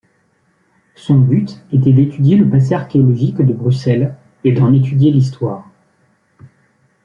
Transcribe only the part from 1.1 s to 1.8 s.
but